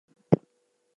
All 0.03 0.07
he 0.07 0.15
had 0.15 0.31
to 0.31 0.35
do 0.35 0.45
was 0.47 0.51
propose. 0.51 0.87